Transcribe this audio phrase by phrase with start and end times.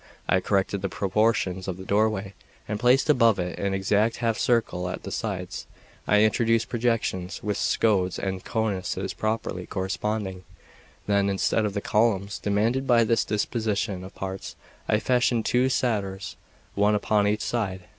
[0.27, 2.33] I corrected the proportions of the doorway,
[2.67, 5.67] and placed above it an exact half circle; at the sides
[6.07, 10.43] I introduced projections, with socles and cornices properly corresponding:
[11.05, 14.55] then, instead of the columns demanded by this disposition of parts,
[14.89, 16.35] I fashioned two satyrs,
[16.73, 17.81] one upon each side.